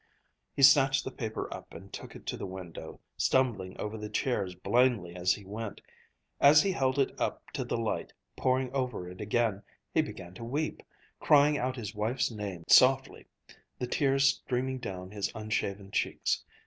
_"He 0.55 0.63
snatched 0.63 1.03
the 1.03 1.11
paper 1.11 1.47
up 1.53 1.75
and 1.75 1.93
took 1.93 2.15
it 2.15 2.25
to 2.25 2.35
the 2.35 2.47
window, 2.47 2.99
stumbling 3.17 3.77
over 3.79 3.99
the 3.99 4.09
chairs 4.09 4.55
blindly 4.55 5.15
as 5.15 5.35
he 5.35 5.45
went. 5.45 5.79
As 6.39 6.63
he 6.63 6.71
held 6.71 6.97
it 6.97 7.13
up 7.21 7.43
to 7.51 7.63
the 7.63 7.77
light, 7.77 8.11
poring 8.35 8.73
over 8.73 9.07
it 9.07 9.21
again, 9.21 9.61
he 9.93 10.01
began 10.01 10.33
to 10.33 10.43
weep, 10.43 10.81
crying 11.19 11.59
out 11.59 11.75
his 11.75 11.93
wife's 11.93 12.31
name 12.31 12.63
softly, 12.67 13.27
the 13.77 13.85
tears 13.85 14.27
streaming 14.43 14.79
down 14.79 15.11
his 15.11 15.31
unshaven 15.35 15.91
cheeks. 15.91 16.43